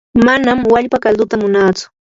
manam 0.25 0.59
wallpa 0.71 0.97
kalduta 1.03 1.35
munaatsu. 1.41 1.85